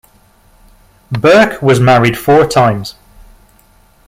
[1.11, 2.95] Burke was married four times.